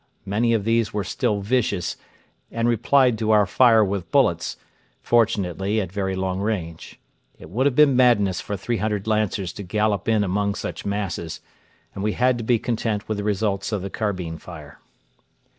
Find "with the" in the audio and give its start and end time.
13.07-13.23